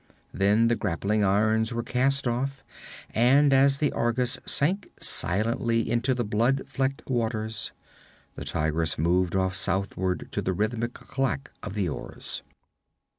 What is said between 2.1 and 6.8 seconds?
off, and as the Argus sank silently into the blood